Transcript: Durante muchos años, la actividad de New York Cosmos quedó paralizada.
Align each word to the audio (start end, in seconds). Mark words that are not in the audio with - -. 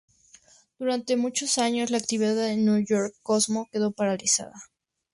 Durante 0.79 1.15
muchos 1.15 1.59
años, 1.59 1.91
la 1.91 1.99
actividad 1.99 2.33
de 2.35 2.57
New 2.57 2.79
York 2.83 3.13
Cosmos 3.21 3.67
quedó 3.71 3.91
paralizada. 3.91 4.55